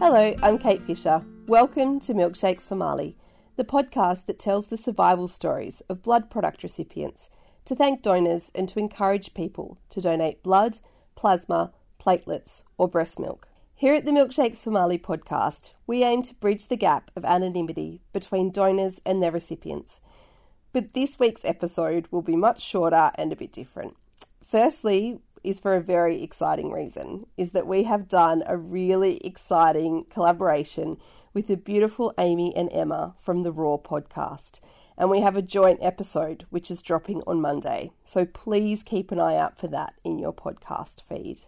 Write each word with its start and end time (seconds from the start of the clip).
Hello, 0.00 0.34
I'm 0.42 0.58
Kate 0.58 0.82
Fisher. 0.82 1.24
Welcome 1.46 2.00
to 2.00 2.14
Milkshakes 2.14 2.66
for 2.66 2.74
Marley, 2.74 3.16
the 3.54 3.64
podcast 3.64 4.26
that 4.26 4.40
tells 4.40 4.66
the 4.66 4.76
survival 4.76 5.28
stories 5.28 5.82
of 5.88 6.02
blood 6.02 6.30
product 6.30 6.64
recipients 6.64 7.30
to 7.64 7.76
thank 7.76 8.02
donors 8.02 8.50
and 8.56 8.68
to 8.68 8.80
encourage 8.80 9.34
people 9.34 9.78
to 9.90 10.00
donate 10.00 10.42
blood, 10.42 10.78
plasma, 11.14 11.72
platelets, 12.00 12.64
or 12.76 12.88
breast 12.88 13.20
milk. 13.20 13.46
Here 13.76 13.94
at 13.94 14.04
the 14.04 14.10
Milkshakes 14.10 14.64
for 14.64 14.72
Marley 14.72 14.98
podcast, 14.98 15.74
we 15.86 16.02
aim 16.02 16.24
to 16.24 16.34
bridge 16.34 16.66
the 16.66 16.76
gap 16.76 17.12
of 17.14 17.24
anonymity 17.24 18.00
between 18.12 18.50
donors 18.50 19.00
and 19.06 19.22
their 19.22 19.32
recipients. 19.32 20.00
But 20.72 20.94
this 20.94 21.20
week's 21.20 21.44
episode 21.44 22.08
will 22.10 22.20
be 22.20 22.34
much 22.34 22.60
shorter 22.60 23.12
and 23.14 23.32
a 23.32 23.36
bit 23.36 23.52
different. 23.52 23.96
Firstly, 24.44 25.20
is 25.44 25.60
for 25.60 25.74
a 25.74 25.80
very 25.80 26.22
exciting 26.22 26.72
reason 26.72 27.26
is 27.36 27.50
that 27.50 27.66
we 27.66 27.84
have 27.84 28.08
done 28.08 28.42
a 28.46 28.56
really 28.56 29.18
exciting 29.18 30.04
collaboration 30.10 30.96
with 31.32 31.46
the 31.46 31.56
beautiful 31.56 32.12
Amy 32.18 32.54
and 32.56 32.72
Emma 32.72 33.14
from 33.18 33.42
the 33.42 33.52
RAWR 33.52 33.82
podcast. 33.82 34.60
And 34.96 35.10
we 35.10 35.20
have 35.20 35.36
a 35.36 35.42
joint 35.42 35.80
episode 35.82 36.46
which 36.50 36.70
is 36.70 36.80
dropping 36.80 37.22
on 37.26 37.40
Monday. 37.40 37.90
So 38.04 38.24
please 38.24 38.82
keep 38.82 39.10
an 39.10 39.20
eye 39.20 39.36
out 39.36 39.58
for 39.58 39.68
that 39.68 39.94
in 40.04 40.18
your 40.18 40.32
podcast 40.32 41.02
feed. 41.08 41.42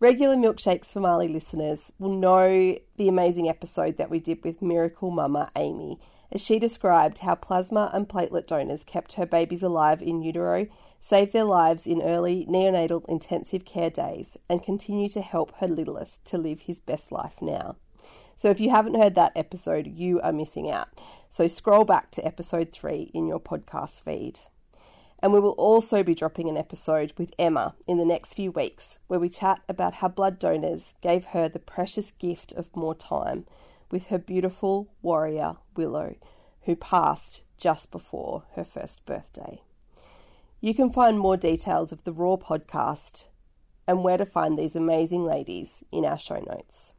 Regular 0.00 0.34
Milkshakes 0.34 0.92
for 0.92 0.98
Marley 0.98 1.28
listeners 1.28 1.92
will 1.98 2.14
know 2.14 2.76
the 2.96 3.08
amazing 3.08 3.48
episode 3.48 3.98
that 3.98 4.10
we 4.10 4.18
did 4.18 4.42
with 4.42 4.60
Miracle 4.60 5.12
Mama 5.12 5.50
Amy, 5.56 6.00
as 6.32 6.42
she 6.42 6.58
described 6.58 7.20
how 7.20 7.36
plasma 7.36 7.90
and 7.92 8.08
platelet 8.08 8.46
donors 8.46 8.82
kept 8.82 9.12
her 9.14 9.26
babies 9.26 9.62
alive 9.62 10.02
in 10.02 10.22
utero 10.22 10.66
saved 11.02 11.32
their 11.32 11.44
lives 11.44 11.84
in 11.84 12.00
early 12.00 12.46
neonatal 12.48 13.04
intensive 13.08 13.64
care 13.64 13.90
days, 13.90 14.36
and 14.48 14.62
continue 14.62 15.08
to 15.08 15.20
help 15.20 15.52
her 15.56 15.66
littlest 15.66 16.24
to 16.24 16.38
live 16.38 16.60
his 16.60 16.78
best 16.78 17.10
life 17.10 17.34
now. 17.42 17.74
So, 18.36 18.50
if 18.50 18.60
you 18.60 18.70
haven't 18.70 19.00
heard 19.00 19.16
that 19.16 19.32
episode, 19.34 19.88
you 19.88 20.20
are 20.20 20.32
missing 20.32 20.70
out. 20.70 20.88
So, 21.28 21.48
scroll 21.48 21.84
back 21.84 22.12
to 22.12 22.24
episode 22.24 22.70
three 22.70 23.10
in 23.12 23.26
your 23.26 23.40
podcast 23.40 24.02
feed. 24.02 24.38
And 25.18 25.32
we 25.32 25.40
will 25.40 25.52
also 25.52 26.04
be 26.04 26.14
dropping 26.14 26.48
an 26.48 26.56
episode 26.56 27.12
with 27.18 27.34
Emma 27.36 27.74
in 27.88 27.98
the 27.98 28.04
next 28.04 28.34
few 28.34 28.52
weeks 28.52 29.00
where 29.08 29.20
we 29.20 29.28
chat 29.28 29.60
about 29.68 29.94
how 29.94 30.08
blood 30.08 30.38
donors 30.38 30.94
gave 31.00 31.26
her 31.26 31.48
the 31.48 31.58
precious 31.58 32.12
gift 32.12 32.52
of 32.52 32.74
more 32.76 32.94
time 32.94 33.44
with 33.92 34.06
her 34.06 34.18
beautiful 34.18 34.90
warrior, 35.02 35.58
Willow, 35.76 36.16
who 36.62 36.74
passed 36.74 37.44
just 37.56 37.92
before 37.92 38.44
her 38.56 38.64
first 38.64 39.06
birthday. 39.06 39.60
You 40.60 40.74
can 40.74 40.90
find 40.90 41.18
more 41.18 41.36
details 41.36 41.92
of 41.92 42.02
the 42.02 42.12
RAWR 42.12 42.42
podcast 42.42 43.26
and 43.86 44.02
where 44.02 44.16
to 44.16 44.26
find 44.26 44.58
these 44.58 44.74
amazing 44.74 45.24
ladies 45.24 45.84
in 45.92 46.04
our 46.04 46.18
show 46.18 46.40
notes. 46.40 46.94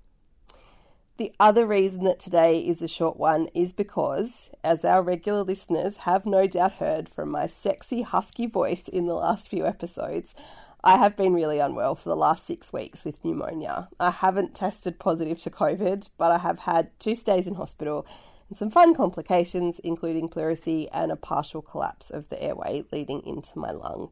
The 1.18 1.32
other 1.40 1.66
reason 1.66 2.04
that 2.06 2.20
today 2.20 2.60
is 2.60 2.82
a 2.82 2.88
short 2.88 3.18
one 3.18 3.48
is 3.54 3.72
because, 3.72 4.50
as 4.64 4.84
our 4.84 5.02
regular 5.02 5.44
listeners 5.44 5.98
have 5.98 6.26
no 6.26 6.48
doubt 6.48 6.74
heard 6.74 7.08
from 7.08 7.30
my 7.30 7.48
sexy, 7.48 8.02
husky 8.02 8.48
voice 8.48 8.88
in 8.88 9.06
the 9.06 9.14
last 9.14 9.48
few 9.48 9.66
episodes, 9.66 10.34
I 10.86 10.98
have 10.98 11.16
been 11.16 11.34
really 11.34 11.60
unwell 11.60 11.96
for 11.96 12.10
the 12.10 12.16
last 12.16 12.46
six 12.46 12.74
weeks 12.74 13.06
with 13.06 13.24
pneumonia. 13.24 13.88
I 14.02 14.12
haven't 14.12 14.54
tested 14.54 15.00
positive 15.00 15.40
to 15.42 15.50
COVID, 15.50 16.10
but 16.18 16.30
I 16.30 16.40
have 16.40 16.60
had 16.60 16.92
two 17.00 17.16
stays 17.16 17.48
in 17.48 17.56
hospital 17.56 18.06
and 18.50 18.58
some 18.58 18.70
fun 18.70 18.94
complications, 18.94 19.80
including 19.80 20.28
pleurisy 20.28 20.90
and 20.92 21.10
a 21.10 21.16
partial 21.16 21.62
collapse 21.62 22.10
of 22.10 22.28
the 22.28 22.42
airway 22.44 22.84
leading 22.92 23.26
into 23.26 23.58
my 23.58 23.72
lung. 23.72 24.10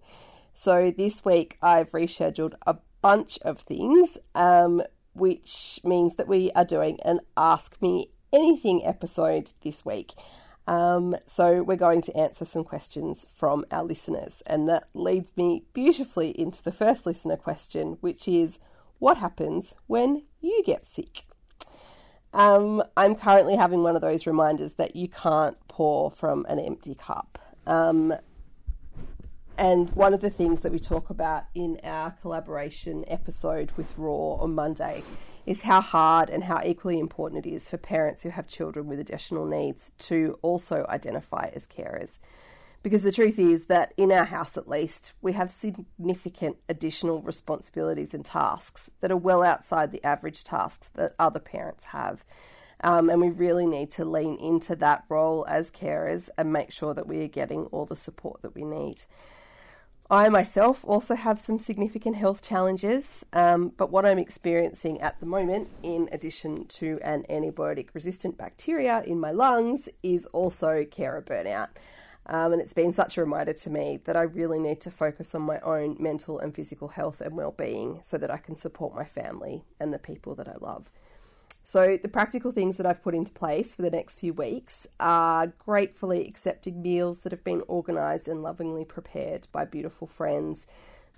So 0.53 0.91
this 0.91 1.25
week 1.25 1.57
I've 1.61 1.91
rescheduled 1.91 2.53
a 2.65 2.77
bunch 3.01 3.37
of 3.41 3.59
things, 3.59 4.17
um, 4.33 4.81
which 5.13 5.81
means 5.83 6.15
that 6.15 6.29
we 6.29 6.51
are 6.53 6.63
doing 6.63 6.99
an 7.03 7.19
Ask 7.35 7.81
Me 7.81 8.11
Anything 8.31 8.85
episode 8.85 9.51
this 9.61 9.83
week. 9.83 10.13
Um, 10.67 11.15
so 11.25 11.63
we're 11.63 11.75
going 11.75 12.01
to 12.03 12.15
answer 12.15 12.45
some 12.45 12.63
questions 12.63 13.25
from 13.35 13.65
our 13.71 13.83
listeners, 13.83 14.43
and 14.45 14.69
that 14.69 14.87
leads 14.93 15.35
me 15.35 15.63
beautifully 15.73 16.29
into 16.39 16.63
the 16.63 16.71
first 16.71 17.05
listener 17.05 17.37
question, 17.37 17.97
which 18.01 18.27
is 18.27 18.59
what 18.99 19.17
happens 19.17 19.73
when 19.87 20.23
you 20.39 20.61
get 20.63 20.87
sick? 20.87 21.25
Um, 22.33 22.83
I'm 22.95 23.15
currently 23.15 23.55
having 23.55 23.83
one 23.83 23.95
of 23.95 24.01
those 24.01 24.25
reminders 24.25 24.73
that 24.73 24.95
you 24.95 25.07
can't 25.07 25.57
pour 25.67 26.11
from 26.11 26.45
an 26.47 26.59
empty 26.59 26.95
cup. 26.95 27.39
Um, 27.67 28.13
and 29.61 29.91
one 29.91 30.15
of 30.15 30.21
the 30.21 30.29
things 30.31 30.61
that 30.61 30.71
we 30.71 30.79
talk 30.79 31.11
about 31.11 31.43
in 31.53 31.79
our 31.83 32.09
collaboration 32.09 33.05
episode 33.07 33.69
with 33.77 33.95
RAWR 33.95 34.41
on 34.41 34.55
Monday 34.55 35.03
is 35.45 35.61
how 35.61 35.79
hard 35.79 36.31
and 36.31 36.45
how 36.45 36.59
equally 36.65 36.97
important 36.97 37.45
it 37.45 37.49
is 37.53 37.69
for 37.69 37.77
parents 37.77 38.23
who 38.23 38.29
have 38.29 38.47
children 38.47 38.87
with 38.87 38.99
additional 38.99 39.45
needs 39.45 39.91
to 39.99 40.39
also 40.41 40.83
identify 40.89 41.51
as 41.53 41.67
carers. 41.67 42.17
Because 42.81 43.03
the 43.03 43.11
truth 43.11 43.37
is 43.37 43.65
that 43.65 43.93
in 43.97 44.11
our 44.11 44.25
house, 44.25 44.57
at 44.57 44.67
least, 44.67 45.13
we 45.21 45.33
have 45.33 45.51
significant 45.51 46.57
additional 46.67 47.21
responsibilities 47.21 48.15
and 48.15 48.25
tasks 48.25 48.89
that 48.99 49.11
are 49.11 49.15
well 49.15 49.43
outside 49.43 49.91
the 49.91 50.03
average 50.03 50.43
tasks 50.43 50.89
that 50.95 51.13
other 51.19 51.39
parents 51.39 51.85
have. 51.85 52.25
Um, 52.83 53.11
and 53.11 53.21
we 53.21 53.29
really 53.29 53.67
need 53.67 53.91
to 53.91 54.05
lean 54.05 54.37
into 54.37 54.75
that 54.77 55.03
role 55.07 55.45
as 55.47 55.69
carers 55.69 56.31
and 56.35 56.51
make 56.51 56.71
sure 56.71 56.95
that 56.95 57.05
we 57.05 57.23
are 57.23 57.27
getting 57.27 57.65
all 57.65 57.85
the 57.85 57.95
support 57.95 58.41
that 58.41 58.55
we 58.55 58.63
need. 58.63 59.03
I 60.11 60.27
myself 60.27 60.83
also 60.83 61.15
have 61.15 61.39
some 61.39 61.57
significant 61.57 62.17
health 62.17 62.41
challenges, 62.41 63.25
um, 63.31 63.71
but 63.77 63.91
what 63.91 64.05
I'm 64.05 64.19
experiencing 64.19 64.99
at 64.99 65.17
the 65.21 65.25
moment, 65.25 65.69
in 65.83 66.09
addition 66.11 66.65
to 66.65 66.99
an 67.01 67.23
antibiotic 67.29 67.93
resistant 67.93 68.37
bacteria 68.37 69.03
in 69.03 69.21
my 69.21 69.31
lungs, 69.31 69.87
is 70.03 70.25
also 70.25 70.83
carer 70.83 71.21
burnout. 71.21 71.69
Um, 72.25 72.51
and 72.51 72.61
it's 72.61 72.73
been 72.73 72.91
such 72.91 73.17
a 73.17 73.21
reminder 73.21 73.53
to 73.53 73.69
me 73.69 74.01
that 74.03 74.17
I 74.17 74.23
really 74.23 74.59
need 74.59 74.81
to 74.81 74.91
focus 74.91 75.33
on 75.33 75.43
my 75.43 75.61
own 75.61 75.95
mental 75.97 76.39
and 76.39 76.53
physical 76.53 76.89
health 76.89 77.21
and 77.21 77.37
well-being 77.37 78.01
so 78.03 78.17
that 78.17 78.29
I 78.29 78.37
can 78.37 78.57
support 78.57 78.93
my 78.93 79.05
family 79.05 79.63
and 79.79 79.93
the 79.93 79.97
people 79.97 80.35
that 80.35 80.47
I 80.49 80.57
love. 80.59 80.91
So, 81.63 81.97
the 81.97 82.07
practical 82.07 82.51
things 82.51 82.77
that 82.77 82.85
I've 82.85 83.03
put 83.03 83.15
into 83.15 83.31
place 83.31 83.75
for 83.75 83.81
the 83.81 83.91
next 83.91 84.19
few 84.19 84.33
weeks 84.33 84.87
are 84.99 85.47
gratefully 85.47 86.27
accepting 86.27 86.81
meals 86.81 87.19
that 87.19 87.31
have 87.31 87.43
been 87.43 87.61
organised 87.69 88.27
and 88.27 88.41
lovingly 88.41 88.83
prepared 88.83 89.47
by 89.51 89.65
beautiful 89.65 90.07
friends, 90.07 90.67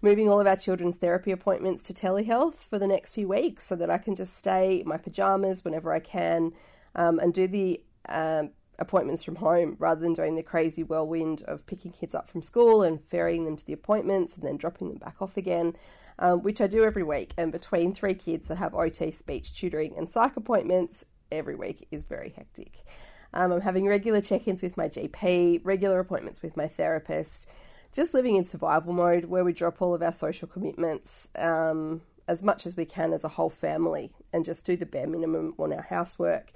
moving 0.02 0.30
all 0.30 0.42
of 0.42 0.48
our 0.48 0.58
children's 0.58 0.98
therapy 0.98 1.32
appointments 1.32 1.84
to 1.84 1.94
telehealth 1.94 2.68
for 2.68 2.78
the 2.78 2.88
next 2.88 3.16
few 3.16 3.28
weeks 3.28 3.66
so 3.66 3.76
that 3.78 3.90
I 3.90 3.98
can 3.98 4.16
just 4.16 4.36
stay 4.36 4.82
in 4.82 4.88
my 4.88 4.98
pajamas 4.98 5.64
whenever 5.64 5.94
I 5.94 6.00
can 6.00 6.52
um, 6.96 7.20
and 7.20 7.34
do 7.34 7.48
the 7.48 7.82
um, 8.10 8.52
appointments 8.80 9.24
from 9.24 9.36
home 9.36 9.76
rather 9.80 10.02
than 10.02 10.14
doing 10.14 10.36
the 10.36 10.44
crazy 10.44 10.84
whirlwind 10.84 11.44
of 11.44 11.66
picking 11.66 11.92
kids 11.92 12.16
up 12.16 12.28
from 12.28 12.42
school 12.42 12.82
and 12.82 13.02
ferrying 13.02 13.46
them 13.46 13.56
to 13.56 13.66
the 13.66 13.74
appointments 13.74 14.36
and 14.36 14.44
then 14.44 14.58
dropping 14.58 14.90
them 14.90 14.98
back 14.98 15.22
off 15.22 15.38
again, 15.38 15.74
um, 16.20 16.42
which 16.42 16.62
I 16.62 16.68
do 16.68 16.84
every 16.84 17.04
week. 17.04 17.34
And 17.38 17.52
between 17.52 17.94
three 17.94 18.14
kids 18.14 18.48
that 18.48 18.58
have 18.58 18.74
OT, 18.74 19.12
speech, 19.12 19.54
tutoring, 19.54 19.96
and 19.98 20.10
psych 20.10 20.38
appointments 20.38 21.06
every 21.32 21.56
week 21.56 21.88
is 21.92 22.04
very 22.04 22.34
hectic. 22.36 22.86
Um, 23.34 23.52
I'm 23.52 23.62
having 23.62 23.88
regular 23.88 24.22
check 24.22 24.48
ins 24.48 24.62
with 24.62 24.78
my 24.78 24.88
GP, 24.88 25.62
regular 25.64 26.00
appointments 26.00 26.42
with 26.42 26.56
my 26.56 26.68
therapist, 26.68 27.48
just 27.92 28.14
living 28.14 28.36
in 28.36 28.46
survival 28.46 28.94
mode 28.94 29.26
where 29.26 29.44
we 29.44 29.54
drop 29.54 29.82
all 29.82 29.94
of 29.94 30.02
our 30.02 30.12
social 30.12 30.48
commitments. 30.48 31.30
Um, 31.38 32.02
as 32.28 32.42
much 32.42 32.66
as 32.66 32.78
we 32.78 32.86
can 32.86 33.12
as 33.14 33.24
a 33.24 33.30
whole 33.30 33.50
family 33.50 34.12
and 34.32 34.46
just 34.46 34.66
do 34.66 34.78
the 34.78 34.86
bare 34.86 35.08
minimum 35.08 35.54
on 35.58 35.74
our 35.74 35.82
housework 35.82 36.54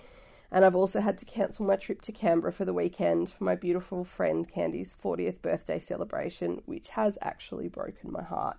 and 0.52 0.64
I've 0.64 0.76
also 0.76 1.02
had 1.02 1.18
to 1.20 1.26
cancel 1.26 1.66
my 1.66 1.76
trip 1.76 2.02
to 2.02 2.12
Canberra 2.12 2.54
for 2.54 2.66
the 2.66 2.74
weekend 2.74 3.30
for 3.30 3.44
my 3.44 3.56
beautiful 3.56 4.04
friend 4.04 4.48
Candy's 4.48 4.96
40th 4.96 5.42
birthday 5.42 5.80
celebration, 5.80 6.62
which 6.66 6.90
has 6.90 7.18
actually 7.22 7.68
broken 7.68 8.12
my 8.12 8.24
heart. 8.24 8.58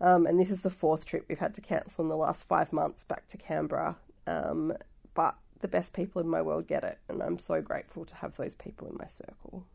Um, 0.00 0.26
and 0.26 0.40
this 0.40 0.50
is 0.50 0.62
the 0.62 0.70
fourth 0.70 1.04
trip 1.04 1.26
we've 1.28 1.38
had 1.38 1.54
to 1.54 1.60
cancel 1.60 2.02
in 2.02 2.08
the 2.08 2.16
last 2.16 2.48
five 2.48 2.72
months 2.72 3.04
back 3.04 3.28
to 3.28 3.36
Canberra. 3.36 3.96
Um, 4.26 4.72
but 5.14 5.36
the 5.60 5.68
best 5.68 5.92
people 5.92 6.20
in 6.20 6.28
my 6.28 6.42
world 6.42 6.66
get 6.66 6.84
it, 6.84 6.98
and 7.08 7.22
I'm 7.22 7.38
so 7.38 7.60
grateful 7.60 8.04
to 8.06 8.14
have 8.16 8.36
those 8.36 8.54
people 8.54 8.88
in 8.88 8.96
my 8.98 9.06
circle. 9.06 9.66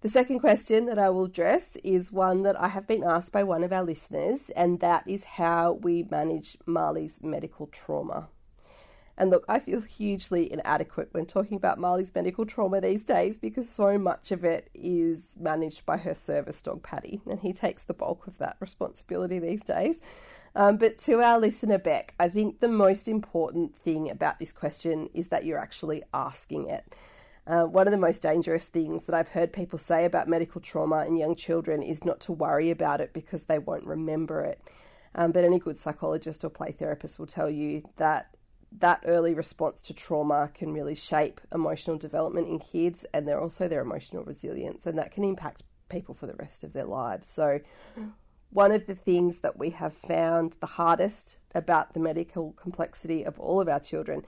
The 0.00 0.08
second 0.08 0.38
question 0.38 0.86
that 0.86 0.98
I 0.98 1.10
will 1.10 1.24
address 1.24 1.76
is 1.82 2.12
one 2.12 2.44
that 2.44 2.58
I 2.60 2.68
have 2.68 2.86
been 2.86 3.02
asked 3.02 3.32
by 3.32 3.42
one 3.42 3.64
of 3.64 3.72
our 3.72 3.82
listeners, 3.82 4.48
and 4.50 4.78
that 4.78 5.02
is 5.08 5.24
how 5.24 5.72
we 5.72 6.04
manage 6.04 6.56
Marley's 6.66 7.18
medical 7.20 7.66
trauma. 7.66 8.28
And 9.18 9.30
look, 9.30 9.44
I 9.48 9.58
feel 9.58 9.80
hugely 9.80 10.50
inadequate 10.50 11.08
when 11.10 11.26
talking 11.26 11.56
about 11.56 11.80
Marley's 11.80 12.14
medical 12.14 12.46
trauma 12.46 12.80
these 12.80 13.02
days 13.02 13.36
because 13.36 13.68
so 13.68 13.98
much 13.98 14.30
of 14.30 14.44
it 14.44 14.70
is 14.74 15.34
managed 15.40 15.84
by 15.84 15.96
her 15.96 16.14
service 16.14 16.62
dog, 16.62 16.84
Paddy, 16.84 17.20
and 17.28 17.40
he 17.40 17.52
takes 17.52 17.82
the 17.82 17.94
bulk 17.94 18.28
of 18.28 18.38
that 18.38 18.56
responsibility 18.60 19.40
these 19.40 19.64
days. 19.64 20.00
Um, 20.54 20.76
but 20.76 20.96
to 20.98 21.20
our 21.20 21.40
listener, 21.40 21.78
Beck, 21.78 22.14
I 22.20 22.28
think 22.28 22.60
the 22.60 22.68
most 22.68 23.08
important 23.08 23.74
thing 23.74 24.08
about 24.08 24.38
this 24.38 24.52
question 24.52 25.10
is 25.12 25.28
that 25.28 25.44
you're 25.44 25.58
actually 25.58 26.04
asking 26.14 26.70
it. 26.70 26.94
Uh, 27.44 27.64
one 27.64 27.88
of 27.88 27.92
the 27.92 27.98
most 27.98 28.22
dangerous 28.22 28.66
things 28.66 29.06
that 29.06 29.16
I've 29.16 29.28
heard 29.28 29.52
people 29.52 29.78
say 29.80 30.04
about 30.04 30.28
medical 30.28 30.60
trauma 30.60 31.04
in 31.06 31.16
young 31.16 31.34
children 31.34 31.82
is 31.82 32.04
not 32.04 32.20
to 32.20 32.32
worry 32.32 32.70
about 32.70 33.00
it 33.00 33.12
because 33.12 33.44
they 33.44 33.58
won't 33.58 33.84
remember 33.84 34.42
it. 34.42 34.62
Um, 35.16 35.32
but 35.32 35.42
any 35.42 35.58
good 35.58 35.76
psychologist 35.76 36.44
or 36.44 36.50
play 36.50 36.70
therapist 36.70 37.18
will 37.18 37.26
tell 37.26 37.50
you 37.50 37.82
that 37.96 38.28
that 38.70 39.02
early 39.06 39.34
response 39.34 39.82
to 39.82 39.94
trauma 39.94 40.50
can 40.54 40.72
really 40.72 40.94
shape 40.94 41.40
emotional 41.52 41.96
development 41.96 42.48
in 42.48 42.58
kids 42.58 43.06
and 43.14 43.26
they're 43.26 43.40
also 43.40 43.66
their 43.66 43.80
emotional 43.80 44.24
resilience 44.24 44.86
and 44.86 44.98
that 44.98 45.10
can 45.10 45.24
impact 45.24 45.62
people 45.88 46.14
for 46.14 46.26
the 46.26 46.34
rest 46.34 46.64
of 46.64 46.72
their 46.72 46.84
lives. 46.84 47.26
So 47.26 47.60
one 48.50 48.72
of 48.72 48.86
the 48.86 48.94
things 48.94 49.40
that 49.40 49.58
we 49.58 49.70
have 49.70 49.92
found 49.92 50.56
the 50.60 50.66
hardest 50.66 51.38
about 51.54 51.94
the 51.94 52.00
medical 52.00 52.52
complexity 52.52 53.24
of 53.24 53.38
all 53.38 53.60
of 53.60 53.68
our 53.68 53.80
children 53.80 54.24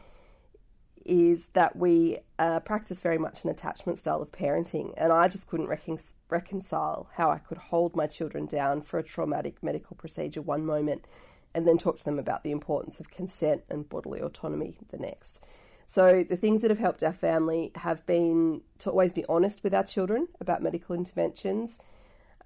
is 1.05 1.49
that 1.49 1.77
we 1.77 2.19
uh, 2.39 2.61
practice 2.61 3.01
very 3.01 3.17
much 3.17 3.43
an 3.45 3.51
attachment 3.51 3.99
style 3.99 4.21
of 4.21 4.31
parenting, 4.31 4.93
and 4.99 5.13
I 5.13 5.29
just 5.29 5.49
couldn't 5.49 5.69
recon- 5.69 5.99
reconcile 6.29 7.09
how 7.15 7.31
I 7.31 7.39
could 7.39 7.57
hold 7.57 7.97
my 7.97 8.07
children 8.07 8.45
down 8.45 8.83
for 8.83 8.99
a 8.99 9.03
traumatic 9.03 9.63
medical 9.63 9.97
procedure 9.97 10.43
one 10.43 10.65
moment 10.67 11.07
and 11.55 11.67
then 11.67 11.79
talk 11.79 11.99
to 11.99 12.05
them 12.05 12.19
about 12.19 12.45
the 12.45 12.51
importance 12.51 13.01
of 13.01 13.11
consent 13.11 13.63
and 13.69 13.89
bodily 13.89 14.21
autonomy 14.21 14.77
the 14.91 14.99
next. 14.99 15.45
So, 15.87 16.23
the 16.23 16.37
things 16.37 16.63
that 16.63 16.71
have 16.71 16.79
helped 16.79 17.03
our 17.03 17.13
family 17.13 17.73
have 17.75 18.07
been 18.07 18.61
to 18.79 18.91
always 18.91 19.13
be 19.13 19.25
honest 19.29 19.65
with 19.65 19.75
our 19.75 19.83
children 19.83 20.29
about 20.41 20.63
medical 20.63 20.95
interventions 20.95 21.81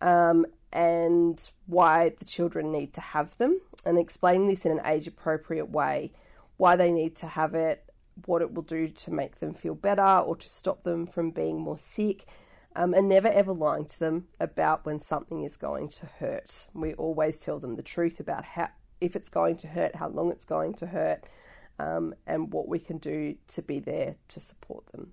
um, 0.01 0.47
and 0.73 1.51
why 1.67 2.15
the 2.19 2.25
children 2.25 2.73
need 2.73 2.95
to 2.95 3.03
have 3.03 3.37
them, 3.37 3.61
and 3.85 3.99
explaining 3.99 4.49
this 4.49 4.65
in 4.65 4.73
an 4.73 4.81
age 4.87 5.07
appropriate 5.07 5.69
way, 5.69 6.11
why 6.57 6.75
they 6.75 6.91
need 6.91 7.17
to 7.17 7.27
have 7.27 7.55
it, 7.55 7.85
what 8.27 8.43
it 8.43 8.55
will 8.55 8.63
do 8.63 8.89
to 8.89 9.11
make 9.11 9.41
them 9.41 9.53
feel 9.53 9.75
better 9.75 10.03
or 10.03 10.37
to 10.37 10.49
stop 10.49 10.83
them 10.85 11.07
from 11.07 11.31
being 11.31 11.61
more 11.61 11.79
sick. 11.79 12.27
Um, 12.77 12.93
and 12.93 13.09
never 13.09 13.29
ever 13.29 13.53
lying 13.53 13.85
to 13.85 14.01
them 14.01 14.27
about 14.41 14.85
when 14.85 14.99
something 14.99 15.45
is 15.45 15.57
going 15.57 15.91
to 15.91 16.07
hurt. 16.07 16.67
We 16.75 16.95
always 16.95 17.41
tell 17.41 17.61
them 17.61 17.77
the 17.77 17.85
truth 17.85 18.19
about 18.19 18.45
how, 18.45 18.71
if 19.01 19.17
it's 19.17 19.29
going 19.29 19.57
to 19.59 19.69
hurt, 19.69 19.97
how 19.97 20.09
long 20.09 20.31
it's 20.31 20.45
going 20.45 20.75
to 20.75 20.87
hurt, 20.87 21.25
um, 21.79 22.15
and 22.27 22.53
what 22.53 22.69
we 22.69 22.79
can 22.79 22.99
do 22.99 23.37
to 23.49 23.63
be 23.63 23.81
there 23.81 24.17
to 24.29 24.41
support 24.41 24.87
them. 24.89 25.13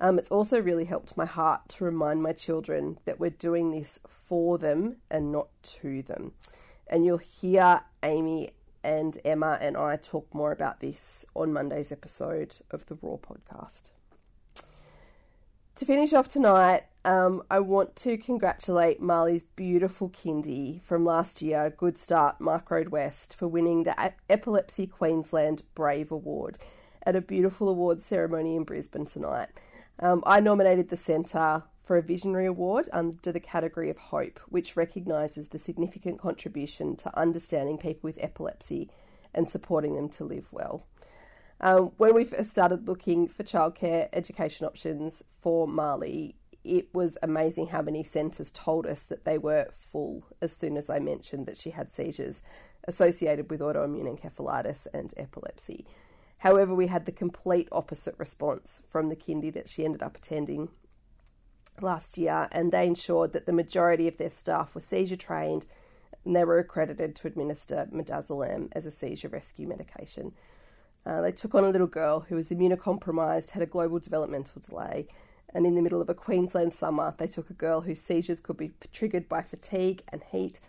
Um, 0.00 0.18
it's 0.18 0.30
also 0.30 0.60
really 0.60 0.84
helped 0.84 1.16
my 1.16 1.24
heart 1.24 1.68
to 1.70 1.84
remind 1.84 2.22
my 2.22 2.32
children 2.32 2.98
that 3.04 3.18
we're 3.18 3.30
doing 3.30 3.72
this 3.72 3.98
for 4.08 4.56
them 4.56 4.96
and 5.10 5.32
not 5.32 5.48
to 5.62 6.02
them. 6.02 6.32
And 6.86 7.04
you'll 7.04 7.18
hear 7.18 7.80
Amy 8.02 8.50
and 8.84 9.18
Emma 9.24 9.58
and 9.60 9.76
I 9.76 9.96
talk 9.96 10.32
more 10.32 10.52
about 10.52 10.80
this 10.80 11.26
on 11.34 11.52
Monday's 11.52 11.90
episode 11.90 12.56
of 12.70 12.86
the 12.86 12.94
RAWR 12.94 13.20
podcast. 13.20 13.90
To 15.74 15.84
finish 15.84 16.12
off 16.12 16.28
tonight, 16.28 16.82
um, 17.08 17.42
I 17.50 17.60
want 17.60 17.96
to 17.96 18.18
congratulate 18.18 19.00
Marley's 19.00 19.42
beautiful 19.42 20.10
kindy 20.10 20.82
from 20.82 21.06
last 21.06 21.40
year, 21.40 21.74
Goodstart 21.74 22.38
Mark 22.38 22.70
Road 22.70 22.90
West, 22.90 23.34
for 23.34 23.48
winning 23.48 23.84
the 23.84 24.12
Epilepsy 24.28 24.86
Queensland 24.86 25.62
Brave 25.74 26.12
Award 26.12 26.58
at 27.04 27.16
a 27.16 27.22
beautiful 27.22 27.70
awards 27.70 28.04
ceremony 28.04 28.56
in 28.56 28.64
Brisbane 28.64 29.06
tonight. 29.06 29.48
Um, 30.00 30.22
I 30.26 30.40
nominated 30.40 30.90
the 30.90 30.96
centre 30.96 31.62
for 31.82 31.96
a 31.96 32.02
Visionary 32.02 32.44
Award 32.44 32.90
under 32.92 33.32
the 33.32 33.40
category 33.40 33.88
of 33.88 33.96
Hope, 33.96 34.38
which 34.50 34.76
recognises 34.76 35.48
the 35.48 35.58
significant 35.58 36.18
contribution 36.18 36.94
to 36.96 37.18
understanding 37.18 37.78
people 37.78 38.06
with 38.06 38.22
epilepsy 38.22 38.90
and 39.34 39.48
supporting 39.48 39.96
them 39.96 40.10
to 40.10 40.24
live 40.24 40.48
well. 40.52 40.84
Um, 41.62 41.92
when 41.96 42.14
we 42.14 42.24
first 42.24 42.50
started 42.50 42.86
looking 42.86 43.26
for 43.28 43.44
childcare 43.44 44.10
education 44.12 44.66
options 44.66 45.24
for 45.40 45.66
Marley, 45.66 46.36
it 46.68 46.94
was 46.94 47.18
amazing 47.22 47.68
how 47.68 47.82
many 47.82 48.02
centres 48.02 48.50
told 48.52 48.86
us 48.86 49.04
that 49.04 49.24
they 49.24 49.38
were 49.38 49.66
full 49.72 50.24
as 50.42 50.54
soon 50.54 50.76
as 50.76 50.90
I 50.90 50.98
mentioned 50.98 51.46
that 51.46 51.56
she 51.56 51.70
had 51.70 51.92
seizures 51.92 52.42
associated 52.86 53.50
with 53.50 53.60
autoimmune 53.60 54.18
encephalitis 54.18 54.86
and 54.92 55.12
epilepsy. 55.16 55.86
However, 56.38 56.74
we 56.74 56.86
had 56.86 57.04
the 57.04 57.12
complete 57.12 57.68
opposite 57.72 58.14
response 58.18 58.82
from 58.88 59.08
the 59.08 59.16
kindy 59.16 59.52
that 59.52 59.68
she 59.68 59.84
ended 59.84 60.02
up 60.02 60.16
attending 60.16 60.68
last 61.80 62.16
year, 62.16 62.48
and 62.52 62.70
they 62.70 62.86
ensured 62.86 63.32
that 63.32 63.46
the 63.46 63.52
majority 63.52 64.06
of 64.08 64.16
their 64.16 64.30
staff 64.30 64.74
were 64.74 64.80
seizure 64.80 65.16
trained 65.16 65.66
and 66.24 66.36
they 66.36 66.44
were 66.44 66.58
accredited 66.58 67.14
to 67.16 67.26
administer 67.26 67.88
midazolam 67.92 68.68
as 68.72 68.84
a 68.84 68.90
seizure 68.90 69.28
rescue 69.28 69.66
medication. 69.66 70.32
Uh, 71.06 71.22
they 71.22 71.32
took 71.32 71.54
on 71.54 71.64
a 71.64 71.70
little 71.70 71.86
girl 71.86 72.20
who 72.20 72.36
was 72.36 72.50
immunocompromised, 72.50 73.52
had 73.52 73.62
a 73.62 73.66
global 73.66 73.98
developmental 73.98 74.60
delay, 74.60 75.06
and 75.54 75.66
in 75.66 75.74
the 75.74 75.82
middle 75.82 76.02
of 76.02 76.08
a 76.08 76.14
Queensland 76.14 76.72
summer, 76.72 77.14
they 77.18 77.26
took 77.26 77.50
a 77.50 77.54
girl 77.54 77.80
whose 77.80 78.00
seizures 78.00 78.40
could 78.40 78.56
be 78.56 78.72
triggered 78.92 79.28
by 79.28 79.42
fatigue 79.42 80.02
and 80.12 80.22
heat 80.30 80.60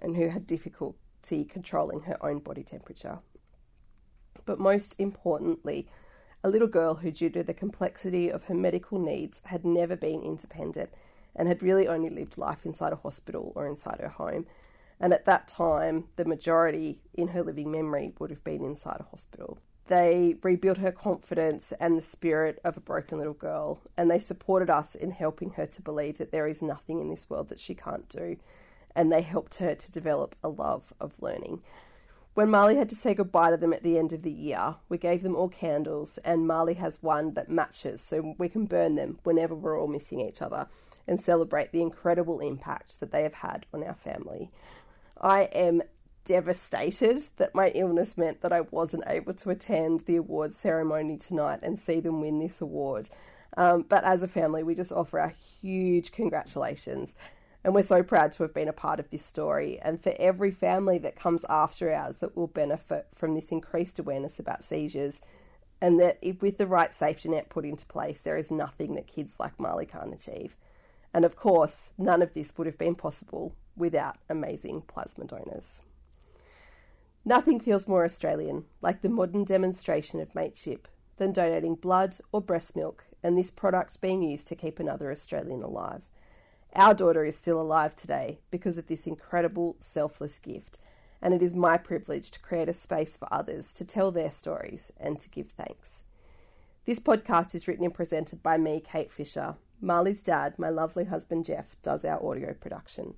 and 0.00 0.16
who 0.16 0.28
had 0.28 0.46
difficulty 0.46 1.44
controlling 1.44 2.00
her 2.00 2.16
own 2.24 2.38
body 2.38 2.62
temperature. 2.62 3.18
But 4.44 4.58
most 4.58 4.94
importantly, 4.98 5.88
a 6.44 6.50
little 6.50 6.68
girl 6.68 6.94
who, 6.94 7.10
due 7.10 7.30
to 7.30 7.42
the 7.42 7.54
complexity 7.54 8.30
of 8.30 8.44
her 8.44 8.54
medical 8.54 8.98
needs, 8.98 9.40
had 9.46 9.64
never 9.64 9.96
been 9.96 10.22
independent 10.22 10.90
and 11.34 11.48
had 11.48 11.62
really 11.62 11.88
only 11.88 12.10
lived 12.10 12.38
life 12.38 12.64
inside 12.64 12.92
a 12.92 12.96
hospital 12.96 13.52
or 13.54 13.66
inside 13.66 14.00
her 14.00 14.08
home. 14.08 14.46
And 15.00 15.12
at 15.12 15.24
that 15.24 15.48
time, 15.48 16.08
the 16.16 16.24
majority 16.24 17.00
in 17.14 17.28
her 17.28 17.42
living 17.42 17.70
memory 17.70 18.12
would 18.18 18.30
have 18.30 18.44
been 18.44 18.64
inside 18.64 19.00
a 19.00 19.04
hospital. 19.04 19.58
They 19.88 20.36
rebuilt 20.42 20.78
her 20.78 20.92
confidence 20.92 21.72
and 21.80 21.96
the 21.96 22.02
spirit 22.02 22.60
of 22.62 22.76
a 22.76 22.80
broken 22.80 23.16
little 23.16 23.32
girl, 23.32 23.80
and 23.96 24.10
they 24.10 24.18
supported 24.18 24.68
us 24.68 24.94
in 24.94 25.10
helping 25.10 25.50
her 25.52 25.66
to 25.66 25.82
believe 25.82 26.18
that 26.18 26.30
there 26.30 26.46
is 26.46 26.62
nothing 26.62 27.00
in 27.00 27.08
this 27.08 27.28
world 27.28 27.48
that 27.48 27.58
she 27.58 27.74
can't 27.74 28.08
do. 28.08 28.36
And 28.94 29.10
they 29.10 29.22
helped 29.22 29.56
her 29.56 29.74
to 29.74 29.90
develop 29.90 30.36
a 30.44 30.48
love 30.48 30.92
of 31.00 31.20
learning. 31.22 31.62
When 32.34 32.50
Marley 32.50 32.76
had 32.76 32.90
to 32.90 32.94
say 32.94 33.14
goodbye 33.14 33.50
to 33.50 33.56
them 33.56 33.72
at 33.72 33.82
the 33.82 33.98
end 33.98 34.12
of 34.12 34.22
the 34.22 34.30
year, 34.30 34.76
we 34.90 34.98
gave 34.98 35.22
them 35.22 35.34
all 35.34 35.48
candles, 35.48 36.18
and 36.18 36.46
Marley 36.46 36.74
has 36.74 37.02
one 37.02 37.32
that 37.34 37.48
matches 37.48 38.02
so 38.02 38.34
we 38.38 38.48
can 38.48 38.66
burn 38.66 38.94
them 38.94 39.18
whenever 39.24 39.54
we're 39.54 39.80
all 39.80 39.88
missing 39.88 40.20
each 40.20 40.42
other 40.42 40.68
and 41.06 41.18
celebrate 41.18 41.72
the 41.72 41.80
incredible 41.80 42.40
impact 42.40 43.00
that 43.00 43.10
they 43.10 43.22
have 43.22 43.34
had 43.34 43.64
on 43.72 43.82
our 43.82 43.94
family. 43.94 44.50
I 45.20 45.48
am 45.52 45.82
devastated 46.28 47.26
that 47.38 47.54
my 47.54 47.68
illness 47.74 48.18
meant 48.18 48.42
that 48.42 48.52
I 48.52 48.60
wasn't 48.60 49.04
able 49.06 49.34
to 49.34 49.50
attend 49.50 50.00
the 50.00 50.16
awards 50.16 50.56
ceremony 50.56 51.16
tonight 51.16 51.60
and 51.62 51.78
see 51.78 52.00
them 52.00 52.20
win 52.20 52.38
this 52.38 52.60
award. 52.60 53.08
Um, 53.56 53.86
but 53.88 54.04
as 54.04 54.22
a 54.22 54.28
family, 54.28 54.62
we 54.62 54.74
just 54.74 54.92
offer 54.92 55.18
our 55.18 55.34
huge 55.60 56.12
congratulations 56.12 57.14
and 57.64 57.74
we're 57.74 57.82
so 57.82 58.02
proud 58.02 58.32
to 58.32 58.44
have 58.44 58.54
been 58.54 58.68
a 58.68 58.72
part 58.72 59.00
of 59.00 59.10
this 59.10 59.24
story, 59.24 59.78
and 59.80 60.02
for 60.02 60.14
every 60.18 60.50
family 60.50 60.98
that 60.98 61.16
comes 61.16 61.44
after 61.48 61.92
ours 61.92 62.18
that 62.18 62.36
will 62.36 62.46
benefit 62.46 63.08
from 63.14 63.34
this 63.34 63.50
increased 63.50 63.98
awareness 63.98 64.38
about 64.38 64.64
seizures, 64.64 65.20
and 65.80 65.98
that 66.00 66.18
with 66.40 66.58
the 66.58 66.66
right 66.66 66.94
safety 66.94 67.28
net 67.28 67.50
put 67.50 67.64
into 67.64 67.84
place, 67.86 68.20
there 68.20 68.36
is 68.36 68.50
nothing 68.50 68.94
that 68.94 69.06
kids 69.06 69.36
like 69.38 69.58
Marley 69.58 69.86
can't 69.86 70.14
achieve. 70.14 70.56
And 71.12 71.24
of 71.24 71.36
course, 71.36 71.92
none 71.98 72.22
of 72.22 72.32
this 72.32 72.56
would 72.56 72.66
have 72.66 72.78
been 72.78 72.94
possible 72.94 73.54
without 73.76 74.16
amazing 74.28 74.82
plasma 74.82 75.24
donors. 75.24 75.82
Nothing 77.28 77.60
feels 77.60 77.86
more 77.86 78.06
Australian 78.06 78.64
like 78.80 79.02
the 79.02 79.10
modern 79.10 79.44
demonstration 79.44 80.18
of 80.18 80.34
mateship 80.34 80.88
than 81.18 81.30
donating 81.30 81.74
blood 81.74 82.16
or 82.32 82.40
breast 82.40 82.74
milk 82.74 83.04
and 83.22 83.36
this 83.36 83.50
product 83.50 84.00
being 84.00 84.22
used 84.22 84.48
to 84.48 84.56
keep 84.56 84.80
another 84.80 85.12
Australian 85.12 85.62
alive. 85.62 86.00
Our 86.74 86.94
daughter 86.94 87.26
is 87.26 87.36
still 87.36 87.60
alive 87.60 87.94
today 87.94 88.40
because 88.50 88.78
of 88.78 88.86
this 88.86 89.06
incredible 89.06 89.76
selfless 89.78 90.38
gift, 90.38 90.78
and 91.20 91.34
it 91.34 91.42
is 91.42 91.54
my 91.54 91.76
privilege 91.76 92.30
to 92.30 92.40
create 92.40 92.70
a 92.70 92.72
space 92.72 93.18
for 93.18 93.28
others 93.30 93.74
to 93.74 93.84
tell 93.84 94.10
their 94.10 94.30
stories 94.30 94.90
and 94.96 95.20
to 95.20 95.28
give 95.28 95.50
thanks. 95.50 96.04
This 96.86 96.98
podcast 96.98 97.54
is 97.54 97.68
written 97.68 97.84
and 97.84 97.92
presented 97.92 98.42
by 98.42 98.56
me, 98.56 98.80
Kate 98.80 99.12
Fisher. 99.12 99.56
Marley's 99.82 100.22
dad, 100.22 100.58
my 100.58 100.70
lovely 100.70 101.04
husband 101.04 101.44
Jeff, 101.44 101.76
does 101.82 102.06
our 102.06 102.26
audio 102.26 102.54
production. 102.54 103.16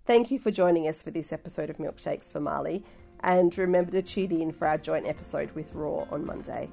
Thank 0.05 0.31
you 0.31 0.39
for 0.39 0.51
joining 0.51 0.89
us 0.89 1.03
for 1.03 1.11
this 1.11 1.33
episode 1.33 1.71
of 1.71 1.77
Milkshakes 1.77 2.33
for 2.33 2.41
Marley 2.41 2.85
and 3.21 3.57
remember 3.57 3.93
to 3.93 4.03
tune 4.03 4.33
in 4.33 4.53
for 4.53 4.67
our 4.67 4.79
joint 4.79 5.07
episode 5.07 5.53
with 5.53 5.73
RAWR 5.75 6.11
on 6.11 6.27
Monday. 6.27 6.69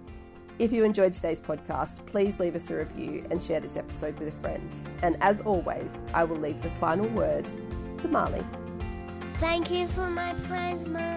If 0.57 0.73
you 0.73 0.83
enjoyed 0.83 1.13
today's 1.13 1.39
podcast, 1.39 2.05
please 2.05 2.39
leave 2.39 2.55
us 2.55 2.69
a 2.69 2.75
review 2.75 3.25
and 3.29 3.41
share 3.41 3.59
this 3.59 3.77
episode 3.77 4.17
with 4.19 4.29
a 4.29 4.41
friend. 4.41 4.75
And 5.03 5.15
as 5.21 5.41
always, 5.41 6.03
I 6.13 6.23
will 6.23 6.37
leave 6.37 6.61
the 6.61 6.71
final 6.71 7.07
word 7.09 7.47
to 7.99 8.07
Marley. 8.07 8.45
Thank 9.39 9.69
you 9.69 9.87
for 9.89 10.09
my 10.09 10.33
plasma. 10.47 11.08